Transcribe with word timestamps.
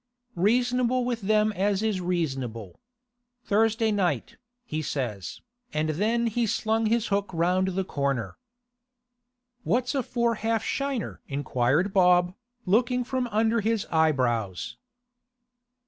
Reasonable 0.33 1.05
with 1.05 1.21
them 1.21 1.51
as 1.51 1.83
is 1.83 2.01
reasonable. 2.01 2.79
Thursday 3.43 3.91
night," 3.91 4.35
he 4.65 4.81
says, 4.81 5.41
and 5.73 5.89
then 5.89 6.25
he 6.25 6.47
slung 6.47 6.87
his 6.87 7.09
hook 7.09 7.29
round 7.31 7.67
the 7.75 7.83
corner.' 7.83 8.35
'What's 9.63 9.93
a 9.93 10.01
four 10.01 10.33
half 10.41 10.63
shiner?' 10.63 11.21
inquired 11.27 11.93
Bob, 11.93 12.33
looking 12.65 13.03
from 13.03 13.27
under 13.27 13.61
his 13.61 13.85
eyebrows. 13.91 14.75